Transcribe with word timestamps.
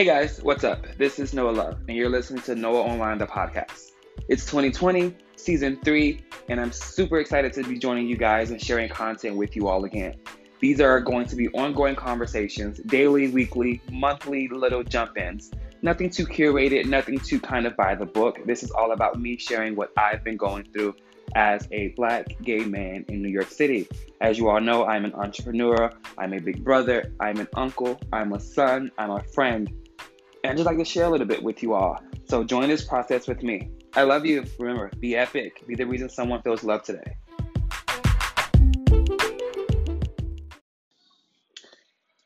Hey 0.00 0.06
guys, 0.06 0.42
what's 0.42 0.64
up? 0.64 0.86
This 0.96 1.18
is 1.18 1.34
Noah 1.34 1.50
Love, 1.50 1.78
and 1.86 1.94
you're 1.94 2.08
listening 2.08 2.40
to 2.44 2.54
Noah 2.54 2.84
Online, 2.84 3.18
the 3.18 3.26
podcast. 3.26 3.90
It's 4.30 4.46
2020, 4.46 5.14
season 5.36 5.78
three, 5.84 6.24
and 6.48 6.58
I'm 6.58 6.72
super 6.72 7.18
excited 7.18 7.52
to 7.52 7.64
be 7.64 7.78
joining 7.78 8.08
you 8.08 8.16
guys 8.16 8.50
and 8.50 8.58
sharing 8.58 8.88
content 8.88 9.36
with 9.36 9.54
you 9.54 9.68
all 9.68 9.84
again. 9.84 10.14
These 10.58 10.80
are 10.80 11.00
going 11.00 11.26
to 11.26 11.36
be 11.36 11.48
ongoing 11.50 11.96
conversations, 11.96 12.78
daily, 12.86 13.28
weekly, 13.28 13.82
monthly 13.92 14.48
little 14.48 14.82
jump 14.82 15.18
ins. 15.18 15.50
Nothing 15.82 16.08
too 16.08 16.24
curated, 16.24 16.86
nothing 16.86 17.18
too 17.18 17.38
kind 17.38 17.66
of 17.66 17.76
by 17.76 17.94
the 17.94 18.06
book. 18.06 18.38
This 18.46 18.62
is 18.62 18.70
all 18.70 18.92
about 18.92 19.20
me 19.20 19.36
sharing 19.36 19.76
what 19.76 19.92
I've 19.98 20.24
been 20.24 20.38
going 20.38 20.64
through 20.72 20.94
as 21.34 21.68
a 21.72 21.88
black 21.88 22.36
gay 22.42 22.64
man 22.64 23.04
in 23.08 23.20
New 23.20 23.28
York 23.28 23.50
City. 23.50 23.86
As 24.22 24.38
you 24.38 24.48
all 24.48 24.62
know, 24.62 24.86
I'm 24.86 25.04
an 25.04 25.12
entrepreneur, 25.12 25.92
I'm 26.16 26.32
a 26.32 26.40
big 26.40 26.64
brother, 26.64 27.12
I'm 27.20 27.38
an 27.38 27.48
uncle, 27.54 28.00
I'm 28.14 28.32
a 28.32 28.40
son, 28.40 28.90
I'm 28.96 29.10
a 29.10 29.22
friend, 29.22 29.70
and 30.42 30.50
I'd 30.50 30.56
just 30.56 30.66
like 30.66 30.78
to 30.78 30.84
share 30.84 31.04
a 31.04 31.10
little 31.10 31.26
bit 31.26 31.42
with 31.42 31.62
you 31.62 31.74
all. 31.74 32.00
So 32.28 32.44
join 32.44 32.68
this 32.68 32.84
process 32.84 33.26
with 33.26 33.42
me. 33.42 33.70
I 33.94 34.02
love 34.02 34.24
you. 34.26 34.44
Remember, 34.58 34.90
be 34.98 35.16
epic, 35.16 35.66
be 35.66 35.74
the 35.74 35.86
reason 35.86 36.08
someone 36.08 36.42
feels 36.42 36.64
love 36.64 36.82
today. 36.82 37.16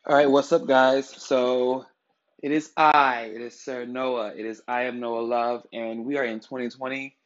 All 0.06 0.14
right, 0.14 0.30
what's 0.30 0.52
up, 0.52 0.66
guys? 0.66 1.08
So 1.08 1.86
it 2.42 2.52
is 2.52 2.70
I, 2.76 3.30
it 3.34 3.40
is 3.40 3.58
Sir 3.58 3.86
Noah, 3.86 4.34
it 4.36 4.44
is 4.44 4.62
I 4.68 4.84
am 4.84 5.00
Noah 5.00 5.22
Love, 5.22 5.66
and 5.72 6.04
we 6.04 6.18
are 6.18 6.24
in 6.24 6.40
2020 6.40 7.16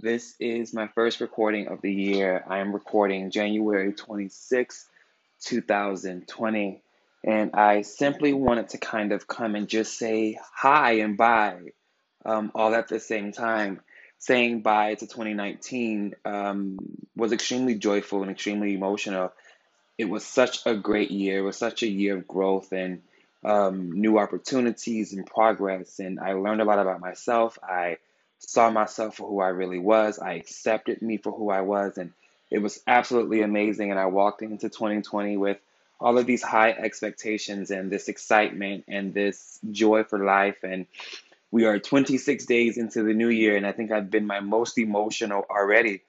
this 0.00 0.36
is 0.38 0.72
my 0.72 0.86
first 0.94 1.20
recording 1.20 1.66
of 1.66 1.82
the 1.82 1.92
year. 1.92 2.44
I 2.46 2.58
am 2.58 2.72
recording 2.72 3.32
January 3.32 3.92
26, 3.92 4.88
2020. 5.40 6.82
And 7.24 7.52
I 7.54 7.82
simply 7.82 8.32
wanted 8.32 8.70
to 8.70 8.78
kind 8.78 9.12
of 9.12 9.26
come 9.26 9.54
and 9.54 9.68
just 9.68 9.98
say 9.98 10.38
hi 10.54 10.92
and 11.00 11.16
bye 11.16 11.72
um, 12.24 12.52
all 12.54 12.74
at 12.74 12.88
the 12.88 13.00
same 13.00 13.32
time. 13.32 13.80
Saying 14.20 14.62
bye 14.62 14.94
to 14.94 15.06
2019 15.06 16.14
um, 16.24 16.78
was 17.14 17.32
extremely 17.32 17.76
joyful 17.76 18.22
and 18.22 18.30
extremely 18.30 18.74
emotional. 18.74 19.32
It 19.96 20.06
was 20.06 20.24
such 20.24 20.66
a 20.66 20.74
great 20.74 21.12
year. 21.12 21.38
It 21.38 21.42
was 21.42 21.56
such 21.56 21.82
a 21.82 21.88
year 21.88 22.16
of 22.16 22.26
growth 22.26 22.72
and 22.72 23.02
um, 23.44 23.92
new 23.92 24.18
opportunities 24.18 25.12
and 25.12 25.24
progress. 25.24 26.00
And 26.00 26.18
I 26.18 26.32
learned 26.32 26.60
a 26.60 26.64
lot 26.64 26.80
about 26.80 27.00
myself. 27.00 27.58
I 27.62 27.98
saw 28.38 28.70
myself 28.70 29.16
for 29.16 29.28
who 29.28 29.40
I 29.40 29.48
really 29.48 29.78
was. 29.78 30.18
I 30.18 30.34
accepted 30.34 31.02
me 31.02 31.16
for 31.16 31.32
who 31.32 31.50
I 31.50 31.62
was, 31.62 31.98
and 31.98 32.12
it 32.50 32.58
was 32.58 32.80
absolutely 32.86 33.42
amazing. 33.42 33.90
And 33.90 34.00
I 34.00 34.06
walked 34.06 34.42
into 34.42 34.68
2020 34.68 35.36
with 35.36 35.58
all 36.00 36.18
of 36.18 36.26
these 36.26 36.42
high 36.42 36.70
expectations 36.70 37.70
and 37.70 37.90
this 37.90 38.08
excitement 38.08 38.84
and 38.88 39.12
this 39.12 39.58
joy 39.70 40.04
for 40.04 40.24
life. 40.24 40.62
And 40.62 40.86
we 41.50 41.64
are 41.64 41.78
26 41.78 42.46
days 42.46 42.78
into 42.78 43.02
the 43.02 43.14
new 43.14 43.28
year, 43.28 43.56
and 43.56 43.66
I 43.66 43.72
think 43.72 43.90
I've 43.90 44.10
been 44.10 44.26
my 44.26 44.40
most 44.40 44.78
emotional 44.78 45.44
already. 45.50 46.02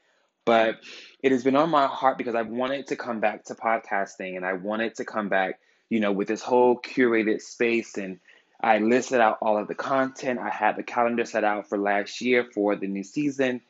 But 0.46 0.80
it 1.22 1.32
has 1.32 1.44
been 1.44 1.56
on 1.56 1.70
my 1.70 1.88
heart 1.88 2.18
because 2.18 2.36
I 2.36 2.42
wanted 2.42 2.88
to 2.88 2.96
come 2.96 3.20
back 3.20 3.46
to 3.46 3.56
podcasting 3.56 4.36
and 4.36 4.46
I 4.46 4.54
wanted 4.54 4.96
to 4.96 5.06
come 5.06 5.30
back, 5.30 5.60
you 5.90 6.00
know, 6.00 6.12
with 6.12 6.28
this 6.28 6.42
whole 6.42 6.80
curated 6.80 7.42
space 7.42 7.98
and 7.98 8.20
I 8.62 8.80
listed 8.80 9.22
out 9.22 9.38
all 9.42 9.58
of 9.58 9.68
the 9.68 9.76
content. 9.76 10.40
I 10.40 10.50
had 10.50 10.76
the 10.76 10.84
calendar 10.84 11.26
set 11.26 11.44
out 11.44 11.70
for 11.70 11.78
last 11.78 12.20
year 12.22 12.46
for 12.54 12.76
the 12.76 12.88
new 12.88 13.04
season, 13.04 13.62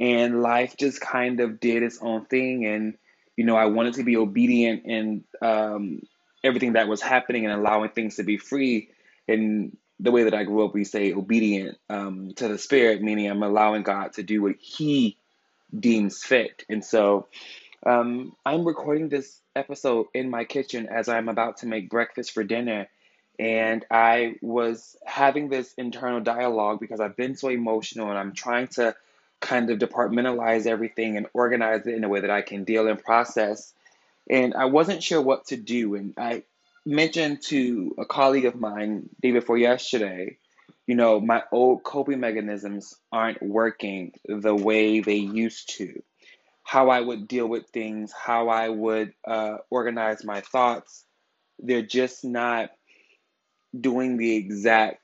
and 0.00 0.42
life 0.42 0.76
just 0.76 1.00
kind 1.00 1.40
of 1.40 1.60
did 1.60 1.82
its 1.82 1.98
own 2.00 2.24
thing. 2.24 2.66
And 2.66 2.94
you 3.42 3.46
know, 3.46 3.56
I 3.56 3.66
wanted 3.66 3.94
to 3.94 4.04
be 4.04 4.16
obedient 4.16 4.84
in 4.84 5.24
um, 5.42 6.02
everything 6.44 6.74
that 6.74 6.86
was 6.86 7.02
happening 7.02 7.44
and 7.44 7.52
allowing 7.52 7.90
things 7.90 8.14
to 8.16 8.22
be 8.22 8.36
free. 8.36 8.90
And 9.26 9.76
the 9.98 10.12
way 10.12 10.22
that 10.22 10.32
I 10.32 10.44
grew 10.44 10.64
up, 10.64 10.74
we 10.74 10.84
say 10.84 11.12
obedient 11.12 11.76
um, 11.90 12.34
to 12.36 12.46
the 12.46 12.56
Spirit, 12.56 13.02
meaning 13.02 13.28
I'm 13.28 13.42
allowing 13.42 13.82
God 13.82 14.12
to 14.12 14.22
do 14.22 14.42
what 14.42 14.54
He 14.60 15.18
deems 15.76 16.22
fit. 16.22 16.64
And 16.68 16.84
so 16.84 17.26
um, 17.84 18.36
I'm 18.46 18.64
recording 18.64 19.08
this 19.08 19.40
episode 19.56 20.06
in 20.14 20.30
my 20.30 20.44
kitchen 20.44 20.86
as 20.86 21.08
I'm 21.08 21.28
about 21.28 21.56
to 21.58 21.66
make 21.66 21.90
breakfast 21.90 22.30
for 22.30 22.44
dinner. 22.44 22.86
And 23.40 23.84
I 23.90 24.36
was 24.40 24.96
having 25.04 25.48
this 25.48 25.74
internal 25.76 26.20
dialogue 26.20 26.78
because 26.78 27.00
I've 27.00 27.16
been 27.16 27.34
so 27.34 27.48
emotional 27.48 28.08
and 28.08 28.16
I'm 28.16 28.34
trying 28.34 28.68
to 28.76 28.94
kind 29.42 29.68
of 29.70 29.78
departmentalize 29.78 30.66
everything 30.66 31.18
and 31.18 31.26
organize 31.34 31.86
it 31.86 31.94
in 31.94 32.04
a 32.04 32.08
way 32.08 32.20
that 32.20 32.30
I 32.30 32.40
can 32.40 32.64
deal 32.64 32.88
and 32.88 33.02
process. 33.02 33.74
And 34.30 34.54
I 34.54 34.66
wasn't 34.66 35.02
sure 35.02 35.20
what 35.20 35.46
to 35.46 35.56
do. 35.56 35.96
And 35.96 36.14
I 36.16 36.44
mentioned 36.86 37.42
to 37.42 37.94
a 37.98 38.06
colleague 38.06 38.46
of 38.46 38.54
mine 38.54 39.10
day 39.20 39.32
before 39.32 39.58
yesterday, 39.58 40.38
you 40.86 40.94
know, 40.94 41.20
my 41.20 41.42
old 41.52 41.82
coping 41.82 42.20
mechanisms 42.20 42.94
aren't 43.12 43.42
working 43.42 44.12
the 44.26 44.54
way 44.54 45.00
they 45.00 45.16
used 45.16 45.76
to. 45.76 46.02
How 46.62 46.90
I 46.90 47.00
would 47.00 47.28
deal 47.28 47.46
with 47.46 47.66
things, 47.68 48.12
how 48.12 48.48
I 48.48 48.68
would 48.68 49.12
uh, 49.26 49.58
organize 49.70 50.24
my 50.24 50.40
thoughts, 50.40 51.04
they're 51.58 51.82
just 51.82 52.24
not 52.24 52.70
doing 53.78 54.16
the 54.16 54.36
exact 54.36 55.01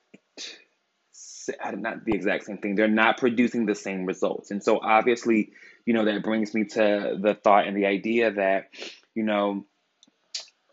Uh, 1.50 1.70
not 1.72 2.04
the 2.04 2.14
exact 2.14 2.44
same 2.44 2.58
thing. 2.58 2.74
They're 2.74 2.88
not 2.88 3.18
producing 3.18 3.66
the 3.66 3.74
same 3.74 4.04
results. 4.04 4.50
And 4.50 4.62
so 4.62 4.80
obviously, 4.80 5.52
you 5.86 5.94
know, 5.94 6.04
that 6.04 6.22
brings 6.22 6.54
me 6.54 6.64
to 6.64 7.18
the 7.20 7.34
thought 7.34 7.66
and 7.66 7.76
the 7.76 7.86
idea 7.86 8.32
that, 8.32 8.68
you 9.14 9.24
know, 9.24 9.64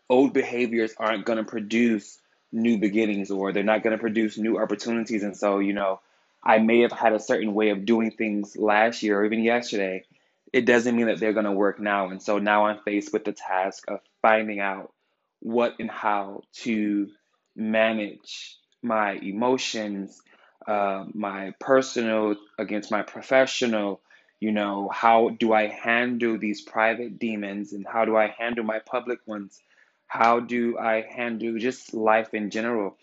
old 0.08 0.32
behaviors 0.32 0.94
aren't 0.98 1.24
going 1.24 1.38
to 1.38 1.44
produce 1.44 2.18
new 2.52 2.78
beginnings 2.78 3.30
or 3.30 3.52
they're 3.52 3.62
not 3.62 3.82
going 3.82 3.96
to 3.96 4.00
produce 4.00 4.38
new 4.38 4.58
opportunities. 4.58 5.22
And 5.22 5.36
so, 5.36 5.58
you 5.58 5.72
know, 5.72 6.00
I 6.44 6.58
may 6.58 6.80
have 6.82 6.92
had 6.92 7.12
a 7.12 7.20
certain 7.20 7.54
way 7.54 7.70
of 7.70 7.84
doing 7.84 8.12
things 8.12 8.56
last 8.56 9.02
year 9.02 9.20
or 9.20 9.24
even 9.24 9.42
yesterday. 9.42 10.04
It 10.52 10.64
doesn't 10.64 10.94
mean 10.94 11.06
that 11.06 11.18
they're 11.18 11.32
going 11.32 11.44
to 11.44 11.52
work 11.52 11.80
now. 11.80 12.08
And 12.10 12.22
so 12.22 12.38
now 12.38 12.66
I'm 12.66 12.78
faced 12.84 13.12
with 13.12 13.24
the 13.24 13.32
task 13.32 13.84
of 13.88 14.00
finding 14.22 14.60
out 14.60 14.92
what 15.40 15.74
and 15.80 15.90
how 15.90 16.42
to 16.62 17.08
manage 17.56 18.56
my 18.82 19.12
emotions, 19.14 20.20
uh, 20.66 21.04
my 21.14 21.54
personal 21.60 22.36
against 22.58 22.90
my 22.90 23.02
professional. 23.02 24.00
You 24.40 24.52
know, 24.52 24.90
how 24.92 25.30
do 25.30 25.52
I 25.52 25.68
handle 25.68 26.38
these 26.38 26.60
private 26.60 27.18
demons 27.18 27.72
and 27.72 27.86
how 27.86 28.04
do 28.04 28.16
I 28.16 28.34
handle 28.38 28.64
my 28.64 28.80
public 28.80 29.20
ones? 29.26 29.60
How 30.06 30.40
do 30.40 30.78
I 30.78 31.02
handle 31.02 31.58
just 31.58 31.94
life 31.94 32.34
in 32.34 32.50
general? 32.50 32.96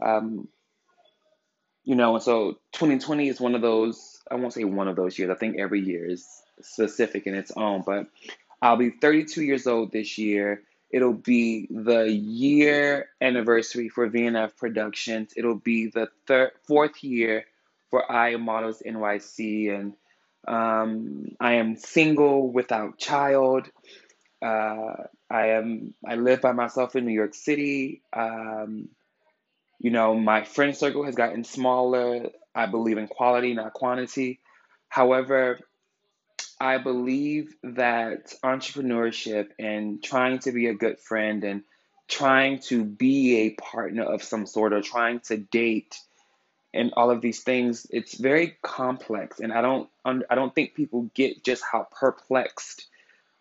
Um, 0.00 0.48
you 1.84 1.94
know, 1.94 2.14
and 2.14 2.22
so 2.22 2.58
2020 2.72 3.28
is 3.28 3.40
one 3.40 3.54
of 3.54 3.62
those, 3.62 4.20
I 4.30 4.34
won't 4.34 4.52
say 4.52 4.64
one 4.64 4.88
of 4.88 4.96
those 4.96 5.18
years, 5.18 5.30
I 5.30 5.34
think 5.34 5.58
every 5.58 5.80
year 5.80 6.08
is 6.08 6.26
specific 6.60 7.26
in 7.26 7.34
its 7.34 7.50
own, 7.56 7.82
but 7.84 8.06
I'll 8.60 8.76
be 8.76 8.90
32 8.90 9.42
years 9.42 9.66
old 9.66 9.90
this 9.90 10.18
year. 10.18 10.62
It'll 10.90 11.12
be 11.12 11.68
the 11.70 12.10
year 12.10 13.10
anniversary 13.20 13.88
for 13.88 14.08
VNF 14.08 14.56
Productions. 14.56 15.32
It'll 15.36 15.54
be 15.54 15.88
the 15.88 16.08
third, 16.26 16.52
fourth 16.66 17.04
year 17.04 17.44
for 17.90 18.10
I 18.10 18.36
Models 18.36 18.82
NYC, 18.84 19.74
and 19.74 19.94
um, 20.46 21.36
I 21.40 21.54
am 21.54 21.76
single 21.76 22.50
without 22.50 22.98
child. 22.98 23.68
Uh, 24.40 24.94
I 25.30 25.48
am. 25.48 25.94
I 26.06 26.14
live 26.14 26.40
by 26.40 26.52
myself 26.52 26.96
in 26.96 27.04
New 27.04 27.12
York 27.12 27.34
City. 27.34 28.02
Um, 28.12 28.88
you 29.78 29.90
know, 29.90 30.14
my 30.14 30.44
friend 30.44 30.76
circle 30.76 31.04
has 31.04 31.14
gotten 31.14 31.44
smaller. 31.44 32.28
I 32.54 32.66
believe 32.66 32.98
in 32.98 33.08
quality, 33.08 33.52
not 33.54 33.74
quantity. 33.74 34.40
However, 34.88 35.60
I 36.60 36.78
believe 36.78 37.54
that 37.62 38.34
entrepreneurship 38.42 39.50
and 39.58 40.02
trying 40.02 40.40
to 40.40 40.52
be 40.52 40.66
a 40.66 40.74
good 40.74 40.98
friend 40.98 41.44
and 41.44 41.62
trying 42.08 42.60
to 42.60 42.84
be 42.84 43.36
a 43.38 43.50
partner 43.50 44.02
of 44.02 44.22
some 44.22 44.46
sort 44.46 44.72
or 44.72 44.82
trying 44.82 45.20
to 45.20 45.36
date 45.36 45.96
and 46.74 46.92
all 46.96 47.10
of 47.10 47.20
these 47.20 47.42
things 47.42 47.86
it's 47.90 48.14
very 48.14 48.56
complex. 48.62 49.40
And 49.40 49.52
i 49.52 49.60
don't 49.60 49.88
i 50.04 50.34
don't 50.34 50.54
think 50.54 50.74
people 50.74 51.10
get 51.14 51.44
just 51.44 51.62
how 51.70 51.86
perplexed 51.90 52.86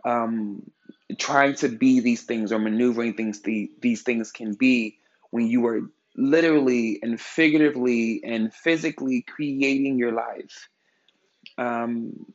um, 0.06 0.70
trying 1.18 1.56
to 1.56 1.70
be 1.70 2.00
these 2.00 2.24
things 2.24 2.52
or 2.52 2.60
maneuvering 2.60 3.14
things 3.14 3.42
the, 3.42 3.72
these 3.82 4.04
things 4.04 4.32
can 4.32 4.54
be 4.54 4.98
when 5.32 5.48
you 5.48 5.66
are 5.68 5.82
literally 6.16 7.00
and 7.02 7.20
figuratively 7.20 8.22
and 8.24 8.54
physically 8.54 9.22
creating 9.22 9.98
your 9.98 10.12
life. 10.12 10.70
Um, 11.58 12.26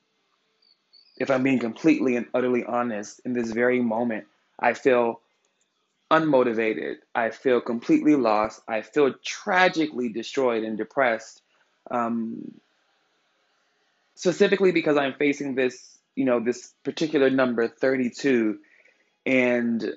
if 1.22 1.30
I'm 1.30 1.44
being 1.44 1.60
completely 1.60 2.16
and 2.16 2.26
utterly 2.34 2.64
honest, 2.64 3.20
in 3.24 3.32
this 3.32 3.52
very 3.52 3.80
moment, 3.80 4.26
I 4.58 4.74
feel 4.74 5.20
unmotivated. 6.10 6.96
I 7.14 7.30
feel 7.30 7.60
completely 7.60 8.16
lost. 8.16 8.60
I 8.66 8.82
feel 8.82 9.14
tragically 9.24 10.08
destroyed 10.08 10.64
and 10.64 10.76
depressed. 10.76 11.40
Um, 11.92 12.52
specifically 14.16 14.72
because 14.72 14.96
I'm 14.96 15.14
facing 15.14 15.54
this, 15.54 15.96
you 16.16 16.24
know, 16.24 16.40
this 16.40 16.74
particular 16.82 17.30
number 17.30 17.68
32, 17.68 18.58
and 19.24 19.94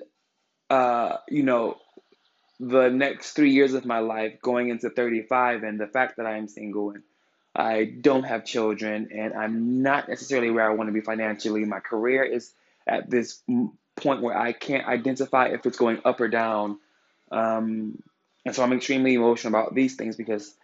uh, 0.70 1.16
you 1.28 1.42
know, 1.42 1.78
the 2.60 2.88
next 2.88 3.32
three 3.32 3.50
years 3.50 3.74
of 3.74 3.84
my 3.84 3.98
life 3.98 4.40
going 4.42 4.68
into 4.68 4.90
35 4.90 5.64
and 5.64 5.80
the 5.80 5.88
fact 5.88 6.18
that 6.18 6.26
I 6.26 6.36
am 6.36 6.46
single 6.46 6.90
and 6.90 7.02
I 7.56 7.84
don't 7.84 8.24
have 8.24 8.44
children 8.44 9.08
and 9.14 9.32
I'm 9.32 9.82
not 9.82 10.08
necessarily 10.08 10.50
where 10.50 10.70
I 10.70 10.74
want 10.74 10.88
to 10.88 10.92
be 10.92 11.00
financially. 11.00 11.64
My 11.64 11.80
career 11.80 12.22
is 12.22 12.52
at 12.86 13.08
this 13.08 13.40
point 13.96 14.20
where 14.22 14.36
I 14.36 14.52
can't 14.52 14.86
identify 14.86 15.46
if 15.46 15.64
it's 15.64 15.78
going 15.78 16.00
up 16.04 16.20
or 16.20 16.28
down. 16.28 16.78
Um, 17.30 18.02
and 18.44 18.54
so 18.54 18.62
I'm 18.62 18.74
extremely 18.74 19.14
emotional 19.14 19.58
about 19.58 19.74
these 19.74 19.96
things 19.96 20.16
because 20.16 20.54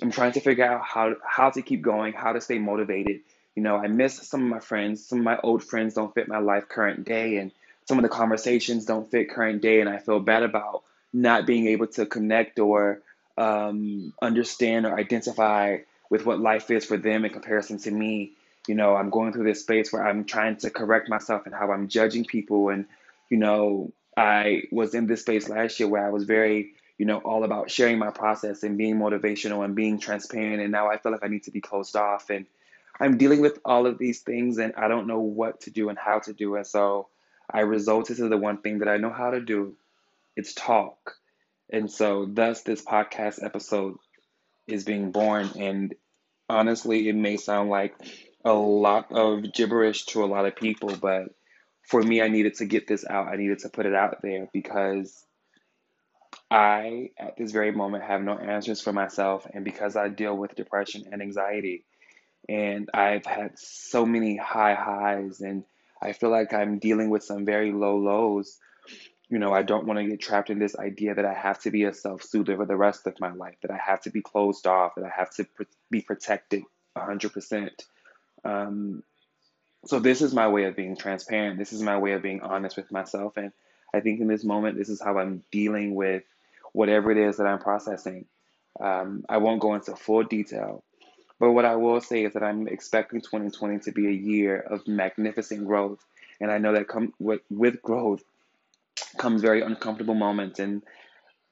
I'm 0.00 0.12
trying 0.12 0.32
to 0.32 0.40
figure 0.40 0.64
out 0.64 0.82
how 0.84 1.16
how 1.26 1.50
to 1.50 1.60
keep 1.60 1.82
going, 1.82 2.12
how 2.12 2.32
to 2.32 2.40
stay 2.40 2.58
motivated. 2.58 3.20
You 3.56 3.62
know, 3.64 3.76
I 3.76 3.88
miss 3.88 4.14
some 4.28 4.44
of 4.44 4.48
my 4.48 4.60
friends. 4.60 5.04
Some 5.04 5.18
of 5.18 5.24
my 5.24 5.38
old 5.42 5.64
friends 5.64 5.94
don't 5.94 6.14
fit 6.14 6.28
my 6.28 6.38
life 6.38 6.68
current 6.68 7.04
day, 7.04 7.38
and 7.38 7.50
some 7.86 7.98
of 7.98 8.02
the 8.02 8.08
conversations 8.08 8.84
don't 8.84 9.10
fit 9.10 9.30
current 9.30 9.60
day, 9.60 9.80
and 9.80 9.88
I 9.88 9.98
feel 9.98 10.20
bad 10.20 10.44
about 10.44 10.84
not 11.12 11.46
being 11.46 11.66
able 11.66 11.88
to 11.88 12.06
connect 12.06 12.60
or 12.60 13.02
um, 13.36 14.12
understand 14.22 14.86
or 14.86 14.96
identify 14.96 15.78
with 16.10 16.24
what 16.24 16.40
life 16.40 16.70
is 16.70 16.84
for 16.84 16.96
them 16.96 17.24
in 17.24 17.32
comparison 17.32 17.78
to 17.78 17.90
me. 17.90 18.32
You 18.66 18.74
know, 18.74 18.96
I'm 18.96 19.10
going 19.10 19.32
through 19.32 19.44
this 19.44 19.60
space 19.60 19.92
where 19.92 20.06
I'm 20.06 20.24
trying 20.24 20.56
to 20.58 20.70
correct 20.70 21.08
myself 21.08 21.46
and 21.46 21.54
how 21.54 21.72
I'm 21.72 21.88
judging 21.88 22.24
people. 22.24 22.68
And, 22.68 22.86
you 23.30 23.38
know, 23.38 23.92
I 24.16 24.64
was 24.70 24.94
in 24.94 25.06
this 25.06 25.22
space 25.22 25.48
last 25.48 25.80
year 25.80 25.88
where 25.88 26.06
I 26.06 26.10
was 26.10 26.24
very, 26.24 26.72
you 26.98 27.06
know, 27.06 27.18
all 27.18 27.44
about 27.44 27.70
sharing 27.70 27.98
my 27.98 28.10
process 28.10 28.62
and 28.62 28.76
being 28.76 28.96
motivational 28.96 29.64
and 29.64 29.74
being 29.74 29.98
transparent. 29.98 30.60
And 30.60 30.72
now 30.72 30.90
I 30.90 30.98
feel 30.98 31.12
like 31.12 31.24
I 31.24 31.28
need 31.28 31.44
to 31.44 31.50
be 31.50 31.60
closed 31.60 31.96
off. 31.96 32.30
And 32.30 32.46
I'm 33.00 33.16
dealing 33.16 33.40
with 33.40 33.58
all 33.64 33.86
of 33.86 33.98
these 33.98 34.20
things 34.20 34.58
and 34.58 34.74
I 34.76 34.88
don't 34.88 35.06
know 35.06 35.20
what 35.20 35.62
to 35.62 35.70
do 35.70 35.88
and 35.88 35.98
how 35.98 36.18
to 36.20 36.32
do 36.32 36.56
it. 36.56 36.66
So 36.66 37.08
I 37.50 37.60
resulted 37.60 38.16
to 38.18 38.28
the 38.28 38.36
one 38.36 38.58
thing 38.58 38.80
that 38.80 38.88
I 38.88 38.96
know 38.96 39.10
how 39.10 39.30
to 39.30 39.40
do 39.40 39.76
it's 40.38 40.54
talk. 40.54 41.16
And 41.70 41.90
so, 41.90 42.24
thus, 42.24 42.62
this 42.62 42.82
podcast 42.82 43.44
episode 43.44 43.98
is 44.68 44.84
being 44.84 45.10
born. 45.10 45.50
And 45.58 45.94
honestly, 46.48 47.08
it 47.08 47.16
may 47.16 47.36
sound 47.36 47.70
like 47.70 47.94
a 48.44 48.52
lot 48.52 49.10
of 49.10 49.52
gibberish 49.52 50.06
to 50.06 50.24
a 50.24 50.26
lot 50.26 50.46
of 50.46 50.56
people, 50.56 50.94
but 51.00 51.24
for 51.82 52.02
me, 52.02 52.20
I 52.20 52.28
needed 52.28 52.54
to 52.56 52.66
get 52.66 52.86
this 52.86 53.04
out. 53.08 53.28
I 53.28 53.36
needed 53.36 53.60
to 53.60 53.70
put 53.70 53.86
it 53.86 53.94
out 53.94 54.20
there 54.22 54.48
because 54.52 55.24
I, 56.50 57.10
at 57.18 57.36
this 57.36 57.50
very 57.50 57.72
moment, 57.72 58.04
have 58.04 58.22
no 58.22 58.36
answers 58.36 58.80
for 58.80 58.92
myself. 58.92 59.46
And 59.52 59.64
because 59.64 59.96
I 59.96 60.08
deal 60.08 60.36
with 60.36 60.54
depression 60.54 61.04
and 61.10 61.22
anxiety, 61.22 61.84
and 62.48 62.88
I've 62.92 63.26
had 63.26 63.58
so 63.58 64.06
many 64.06 64.36
high 64.36 64.74
highs, 64.74 65.40
and 65.40 65.64
I 66.00 66.12
feel 66.12 66.30
like 66.30 66.52
I'm 66.52 66.78
dealing 66.78 67.10
with 67.10 67.24
some 67.24 67.44
very 67.44 67.72
low 67.72 67.96
lows 67.96 68.58
you 69.30 69.38
know, 69.38 69.52
I 69.52 69.62
don't 69.62 69.86
want 69.86 69.98
to 69.98 70.06
get 70.06 70.20
trapped 70.20 70.50
in 70.50 70.58
this 70.58 70.76
idea 70.76 71.14
that 71.14 71.24
I 71.24 71.34
have 71.34 71.60
to 71.60 71.70
be 71.70 71.84
a 71.84 71.92
self 71.92 72.22
soother 72.22 72.56
for 72.56 72.64
the 72.64 72.76
rest 72.76 73.06
of 73.06 73.20
my 73.20 73.32
life, 73.32 73.56
that 73.62 73.70
I 73.70 73.76
have 73.76 74.00
to 74.02 74.10
be 74.10 74.22
closed 74.22 74.66
off, 74.66 74.94
that 74.94 75.04
I 75.04 75.10
have 75.14 75.30
to 75.34 75.44
pr- 75.44 75.64
be 75.90 76.00
protected 76.00 76.62
100%. 76.96 77.70
Um, 78.44 79.02
so, 79.84 80.00
this 80.00 80.22
is 80.22 80.34
my 80.34 80.48
way 80.48 80.64
of 80.64 80.76
being 80.76 80.96
transparent. 80.96 81.58
This 81.58 81.72
is 81.72 81.82
my 81.82 81.98
way 81.98 82.12
of 82.12 82.22
being 82.22 82.40
honest 82.40 82.76
with 82.76 82.90
myself. 82.90 83.36
And 83.36 83.52
I 83.92 84.00
think 84.00 84.20
in 84.20 84.28
this 84.28 84.44
moment, 84.44 84.78
this 84.78 84.88
is 84.88 85.00
how 85.00 85.18
I'm 85.18 85.42
dealing 85.52 85.94
with 85.94 86.22
whatever 86.72 87.10
it 87.10 87.18
is 87.18 87.36
that 87.36 87.46
I'm 87.46 87.58
processing. 87.58 88.24
Um, 88.80 89.24
I 89.28 89.38
won't 89.38 89.60
go 89.60 89.74
into 89.74 89.94
full 89.96 90.22
detail, 90.22 90.84
but 91.38 91.52
what 91.52 91.64
I 91.64 91.76
will 91.76 92.00
say 92.00 92.24
is 92.24 92.32
that 92.32 92.42
I'm 92.42 92.66
expecting 92.68 93.20
2020 93.20 93.80
to 93.80 93.92
be 93.92 94.06
a 94.06 94.10
year 94.10 94.58
of 94.58 94.86
magnificent 94.86 95.66
growth. 95.66 96.04
And 96.40 96.50
I 96.50 96.58
know 96.58 96.72
that 96.72 96.88
come 96.88 97.12
with, 97.18 97.40
with 97.50 97.82
growth 97.82 98.22
comes 99.16 99.42
very 99.42 99.62
uncomfortable 99.62 100.14
moments 100.14 100.58
and 100.58 100.82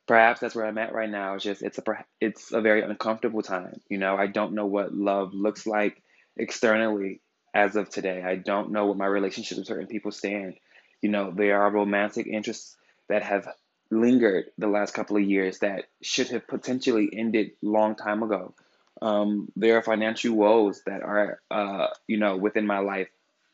perhaps 0.07 0.41
that's 0.41 0.55
where 0.55 0.67
I'm 0.67 0.79
at 0.79 0.93
right 0.95 1.11
now. 1.11 1.35
It's 1.35 1.45
just 1.45 1.63
it's 1.63 1.79
a 1.79 1.83
it's 2.21 2.53
a 2.53 2.61
very 2.61 2.83
uncomfortable 2.83 3.43
time. 3.43 3.81
You 3.89 3.99
know, 3.99 4.17
I 4.17 4.27
don't 4.27 4.55
know 4.55 4.67
what 4.67 4.95
love 4.95 5.35
looks 5.35 5.67
like 5.67 6.03
externally 6.37 7.21
as 7.55 7.77
of 7.77 7.91
today. 7.91 8.23
I 8.23 8.37
don't 8.37 8.71
know 8.71 8.87
what 8.87 8.97
my 8.97 9.07
relationships 9.07 9.59
with 9.59 9.67
certain 9.67 9.87
people 9.87 10.13
stand. 10.13 10.55
You 11.03 11.11
know, 11.11 11.31
there 11.31 11.61
are 11.61 11.71
romantic 11.71 12.27
interests 12.27 12.77
that 13.09 13.23
have 13.23 13.49
lingered 13.91 14.47
the 14.59 14.67
last 14.67 14.95
couple 14.95 15.17
of 15.17 15.23
years 15.23 15.61
that 15.61 15.85
should 16.03 16.29
have 16.29 16.47
potentially 16.47 17.09
ended 17.13 17.53
long 17.63 17.95
time 17.95 18.23
ago. 18.23 18.55
Um, 19.01 19.53
there 19.57 19.77
are 19.77 19.83
financial 19.83 20.35
woes 20.35 20.83
that 20.87 21.03
are, 21.03 21.41
uh, 21.51 21.89
you 22.07 22.17
know, 22.17 22.37
within 22.37 22.67
my 22.67 22.79
life 22.79 23.09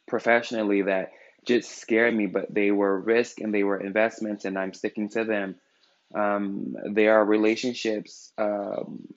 professionally 0.06 0.82
that 0.82 1.12
just 1.46 1.78
scared 1.78 2.14
me, 2.14 2.26
but 2.26 2.52
they 2.52 2.70
were 2.70 2.98
risk 2.98 3.40
and 3.40 3.52
they 3.52 3.64
were 3.64 3.80
investments, 3.80 4.44
and 4.44 4.58
I'm 4.58 4.74
sticking 4.74 5.08
to 5.10 5.24
them. 5.24 5.56
Um, 6.14 6.76
there 6.84 7.14
are 7.14 7.24
relationships 7.24 8.32
um, 8.38 9.08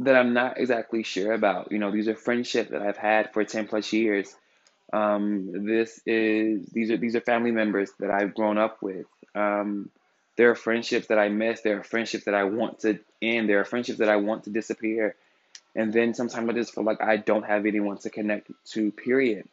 that 0.00 0.16
I'm 0.16 0.32
not 0.32 0.58
exactly 0.58 1.02
sure 1.02 1.32
about. 1.32 1.72
You 1.72 1.78
know, 1.78 1.90
these 1.90 2.08
are 2.08 2.16
friendships 2.16 2.70
that 2.70 2.82
I've 2.82 2.96
had 2.96 3.32
for 3.32 3.44
10 3.44 3.68
plus 3.68 3.92
years. 3.92 4.34
Um, 4.92 5.66
this 5.66 6.00
is 6.04 6.66
these 6.66 6.90
are 6.90 6.98
these 6.98 7.16
are 7.16 7.20
family 7.20 7.50
members 7.50 7.90
that 7.98 8.10
I've 8.10 8.34
grown 8.34 8.58
up 8.58 8.82
with. 8.82 9.06
Um, 9.34 9.90
there 10.36 10.50
are 10.50 10.54
friendships 10.54 11.08
that 11.08 11.18
I 11.18 11.28
miss. 11.28 11.60
There 11.60 11.78
are 11.78 11.84
friendships 11.84 12.24
that 12.24 12.34
I 12.34 12.44
want 12.44 12.80
to 12.80 12.98
end. 13.20 13.48
There 13.48 13.60
are 13.60 13.64
friendships 13.64 13.98
that 13.98 14.08
I 14.08 14.16
want 14.16 14.44
to 14.44 14.50
disappear. 14.50 15.14
And 15.74 15.92
then 15.92 16.14
sometimes 16.14 16.48
I 16.48 16.52
just 16.52 16.74
feel 16.74 16.84
like 16.84 17.02
I 17.02 17.16
don't 17.16 17.44
have 17.44 17.64
anyone 17.64 17.98
to 17.98 18.10
connect 18.10 18.50
to. 18.72 18.90
Period. 18.92 19.48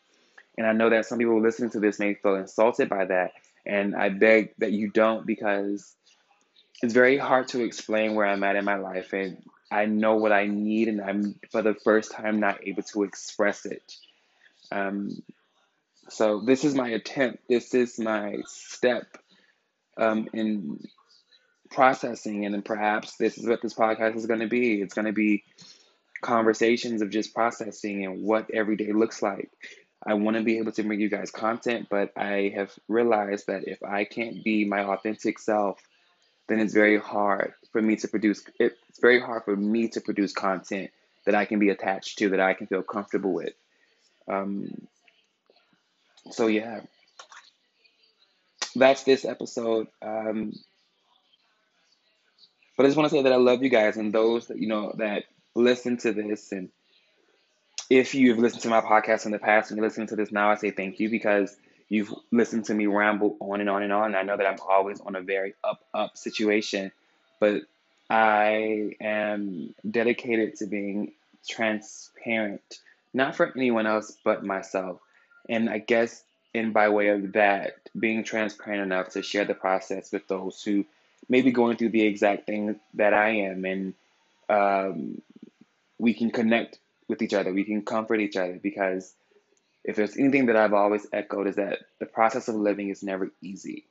And 0.58 0.68
I 0.68 0.74
know 0.74 0.90
that 0.90 1.06
some 1.06 1.18
people 1.20 1.42
listening 1.42 1.70
to 1.72 1.80
this 1.80 2.00
may 2.00 2.16
feel 2.16 2.36
insulted 2.36 2.90
by 2.90 3.06
that. 3.06 3.32
And 3.66 3.96
I 3.96 4.10
beg 4.10 4.54
that 4.58 4.72
you 4.72 4.90
don't 4.90 5.26
because 5.26 5.96
it's 6.82 6.94
very 6.94 7.18
hard 7.18 7.50
to 7.50 7.64
explain 7.64 8.16
where 8.16 8.26
I'm 8.26 8.44
at 8.44 8.56
in 8.56 8.66
my 8.66 8.76
life. 8.76 9.14
And 9.14 9.44
I 9.72 9.86
know 9.86 10.16
what 10.16 10.32
I 10.32 10.48
need, 10.48 10.88
and 10.88 11.02
I'm 11.02 11.40
for 11.52 11.62
the 11.62 11.76
first 11.76 12.12
time 12.12 12.40
not 12.40 12.68
able 12.68 12.84
to 12.84 13.04
express 13.04 13.66
it. 13.66 13.94
Um, 14.72 15.22
so, 16.10 16.42
this 16.42 16.64
is 16.66 16.74
my 16.74 16.90
attempt, 16.90 17.44
this 17.48 17.74
is 17.76 18.00
my 18.00 18.38
step 18.48 19.06
um, 19.98 20.28
in 20.34 20.80
processing. 21.70 22.46
And 22.46 22.56
then 22.56 22.62
perhaps 22.64 23.18
this 23.18 23.38
is 23.38 23.48
what 23.48 23.62
this 23.62 23.76
podcast 23.76 24.16
is 24.16 24.26
going 24.26 24.40
to 24.40 24.48
be. 24.48 24.82
It's 24.82 24.96
going 24.96 25.06
to 25.06 25.14
be 25.14 25.44
conversations 26.22 27.02
of 27.02 27.12
just 27.12 27.34
processing 27.34 28.06
and 28.06 28.24
what 28.24 28.50
every 28.52 28.76
day 28.76 28.92
looks 28.92 29.22
like. 29.22 29.50
I 30.10 30.16
want 30.16 30.38
to 30.38 30.44
be 30.44 30.58
able 30.58 30.72
to 30.72 30.82
bring 30.82 31.00
you 31.00 31.08
guys 31.08 31.30
content, 31.30 31.86
but 31.88 32.12
I 32.18 32.52
have 32.56 32.74
realized 32.88 33.46
that 33.46 33.68
if 33.68 33.84
I 33.84 34.06
can't 34.06 34.44
be 34.44 34.66
my 34.66 34.84
authentic 34.84 35.38
self, 35.38 35.80
then 36.48 36.60
it's 36.60 36.74
very 36.74 36.98
hard 36.98 37.54
for 37.72 37.80
me 37.80 37.96
to 37.98 38.08
produce. 38.08 38.44
It's 38.60 39.00
very 39.00 39.22
hard 39.22 39.44
for 39.46 39.56
me 39.56 39.90
to 39.90 40.02
produce 40.02 40.34
content 40.34 40.90
that 41.28 41.36
I 41.36 41.46
can 41.46 41.60
be 41.60 41.70
attached 41.70 42.18
to, 42.18 42.30
that 42.30 42.40
I 42.40 42.56
can 42.56 42.66
feel 42.66 42.82
comfortable 42.82 43.34
with. 43.34 43.54
Um, 44.28 44.88
so 46.32 46.48
yeah, 46.48 46.82
that's 48.76 49.04
this 49.04 49.26
episode. 49.26 49.90
Um, 50.02 50.54
but 52.76 52.88
I 52.88 52.90
just 52.90 52.98
want 52.98 53.12
to 53.12 53.16
say 53.16 53.22
that 53.22 53.34
I 53.34 53.36
love 53.36 53.62
you 53.62 53.70
guys 53.70 53.96
and 53.96 54.12
those 54.12 54.48
that 54.48 54.58
you 54.58 54.70
know 54.70 54.92
that 54.98 55.26
listen 55.54 55.98
to 55.98 56.14
this 56.14 56.52
and 56.52 56.70
if 57.90 58.14
you've 58.14 58.38
listened 58.38 58.62
to 58.64 58.70
my 58.70 58.82
podcast 58.82 59.26
in 59.26 59.32
the 59.32 59.40
past 59.40 59.72
and 59.72 59.78
you're 59.78 59.88
listening 59.88 60.08
to 60.08 60.16
this 60.16 60.32
now, 60.32 60.52
I 60.52 60.56
say 60.56 60.72
thank 60.72 61.00
you 61.00 61.10
because 61.10 61.56
you've 61.90 62.14
listened 62.32 62.66
to 62.66 62.74
me 62.74 62.86
ramble 62.86 63.36
on 63.40 63.62
and 63.62 63.70
on 63.70 63.82
and 63.82 63.92
on. 63.92 64.16
I 64.16 64.22
know 64.22 64.38
that 64.38 64.46
I'm 64.46 64.60
always 64.68 65.02
on 65.02 65.16
a 65.16 65.22
very 65.22 65.56
up, 65.64 65.84
up 65.94 66.18
situation, 66.18 66.92
but 67.40 67.64
I 68.10 68.96
am 69.02 69.74
dedicated 69.90 70.58
to 70.58 70.68
being 70.68 71.14
transparent, 71.48 72.80
not 73.14 73.36
for 73.36 73.52
anyone 73.56 73.88
else 73.88 74.16
but 74.24 74.46
myself. 74.46 75.00
And 75.48 75.68
I 75.68 75.80
guess, 75.80 76.24
in 76.54 76.72
by 76.72 76.90
way 76.90 77.10
of 77.10 77.34
that, 77.34 77.78
being 77.98 78.24
transparent 78.24 78.84
enough 78.84 79.10
to 79.10 79.24
share 79.24 79.46
the 79.46 79.56
process 79.56 80.12
with 80.12 80.28
those 80.28 80.62
who 80.62 80.86
may 81.28 81.42
be 81.42 81.52
going 81.52 81.78
through 81.78 81.90
the 81.90 82.04
exact 82.04 82.46
thing 82.46 82.80
that 82.96 83.14
I 83.16 83.30
am, 83.30 83.66
and 83.66 83.94
um, 84.48 85.22
we 85.98 86.14
can 86.14 86.30
connect 86.30 86.78
with 87.10 87.22
each 87.22 87.34
other. 87.34 87.52
We 87.52 87.66
can 87.66 87.82
comfort 87.82 88.22
each 88.22 88.38
other 88.38 88.58
because 88.62 89.14
if 89.84 89.96
there's 89.96 90.16
anything 90.16 90.46
that 90.46 90.56
I've 90.56 90.74
always 90.74 91.08
echoed 91.12 91.48
is 91.48 91.56
that 91.56 91.80
the 92.00 92.06
process 92.06 92.48
of 92.48 92.56
living 92.56 92.90
is 92.90 93.04
never 93.04 93.32
easy. 93.42 93.86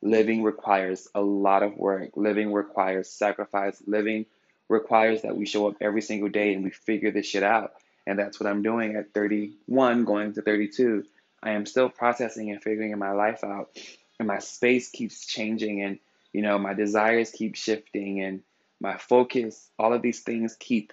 Living 0.00 0.42
requires 0.42 1.08
a 1.14 1.20
lot 1.20 1.62
of 1.62 1.76
work. 1.76 2.10
Living 2.16 2.52
requires 2.52 3.10
sacrifice. 3.10 3.82
Living 3.86 4.26
requires 4.68 5.22
that 5.22 5.36
we 5.36 5.46
show 5.46 5.68
up 5.68 5.76
every 5.80 6.02
single 6.02 6.28
day 6.28 6.54
and 6.54 6.62
we 6.62 6.70
figure 6.70 7.10
this 7.10 7.26
shit 7.26 7.42
out. 7.42 7.72
And 8.06 8.18
that's 8.18 8.38
what 8.38 8.48
I'm 8.48 8.62
doing 8.62 8.94
at 8.94 9.12
31, 9.12 10.04
going 10.04 10.34
to 10.34 10.42
32. 10.42 11.04
I 11.42 11.50
am 11.50 11.66
still 11.66 11.88
processing 11.88 12.50
and 12.50 12.62
figuring 12.62 12.96
my 12.98 13.12
life 13.12 13.42
out. 13.42 13.70
And 14.18 14.28
my 14.28 14.38
space 14.38 14.88
keeps 14.90 15.26
changing 15.26 15.82
and, 15.82 15.98
you 16.32 16.42
know, 16.42 16.58
my 16.58 16.74
desires 16.74 17.30
keep 17.30 17.56
shifting 17.56 18.20
and 18.22 18.42
my 18.80 18.96
focus, 18.96 19.68
all 19.78 19.92
of 19.92 20.02
these 20.02 20.20
things 20.20 20.56
keep 20.58 20.92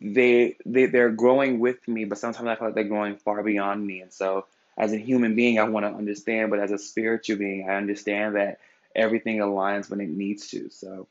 they 0.00 0.56
they 0.64 0.86
they're 0.86 1.10
growing 1.10 1.58
with 1.58 1.86
me, 1.88 2.04
but 2.04 2.18
sometimes 2.18 2.46
I 2.48 2.56
feel 2.56 2.68
like 2.68 2.74
they're 2.74 2.84
growing 2.84 3.16
far 3.16 3.42
beyond 3.42 3.86
me. 3.86 4.00
And 4.00 4.12
so, 4.12 4.46
as 4.76 4.92
a 4.92 4.98
human 4.98 5.34
being, 5.34 5.58
I 5.58 5.64
want 5.64 5.86
to 5.86 5.92
understand, 5.92 6.50
but 6.50 6.60
as 6.60 6.72
a 6.72 6.78
spiritual 6.78 7.38
being, 7.38 7.68
I 7.68 7.76
understand 7.76 8.36
that 8.36 8.60
everything 8.94 9.38
aligns 9.38 9.90
when 9.90 10.00
it 10.00 10.08
needs 10.08 10.48
to. 10.48 10.70
So 10.70 11.06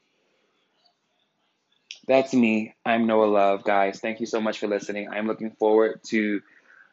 that's 2.07 2.33
me. 2.33 2.75
I'm 2.85 3.07
Noah 3.07 3.25
Love, 3.25 3.63
guys. 3.63 3.99
Thank 3.99 4.19
you 4.19 4.25
so 4.25 4.39
much 4.41 4.59
for 4.59 4.67
listening. 4.67 5.09
I'm 5.09 5.27
looking 5.27 5.51
forward 5.51 6.01
to 6.05 6.41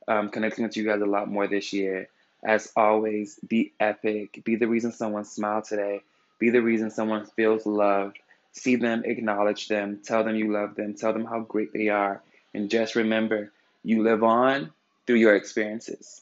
um, 0.09 0.31
connecting 0.31 0.65
with 0.65 0.77
you 0.77 0.85
guys 0.85 1.01
a 1.03 1.07
lot 1.07 1.29
more 1.31 1.47
this 1.47 1.73
year. 1.73 2.09
As 2.45 2.73
always, 2.77 3.39
be 3.47 3.73
epic. 3.81 4.43
Be 4.45 4.57
the 4.57 4.67
reason 4.69 4.93
someone 4.93 5.25
smiled 5.25 5.65
today. 5.65 6.03
Be 6.39 6.51
the 6.51 6.63
reason 6.63 6.91
someone 6.91 7.27
feels 7.27 7.67
loved. 7.67 8.19
See 8.53 8.77
them, 8.77 9.03
acknowledge 9.05 9.69
them, 9.69 10.01
tell 10.05 10.25
them 10.25 10.37
you 10.37 10.53
love 10.53 10.75
them, 10.77 10.95
tell 10.95 11.13
them 11.13 11.25
how 11.25 11.41
great 11.41 11.73
they 11.73 11.89
are. 11.89 12.23
And 12.55 12.71
just 12.71 12.97
remember, 12.97 13.53
you 13.83 14.03
live 14.03 14.23
on 14.23 14.73
through 15.07 15.17
your 15.17 15.37
experiences. 15.37 16.22